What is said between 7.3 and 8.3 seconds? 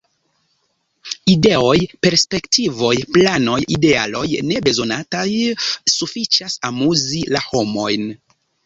la homojn.